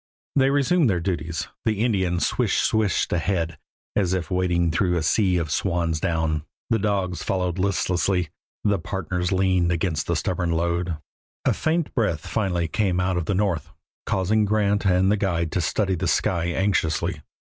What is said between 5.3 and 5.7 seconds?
of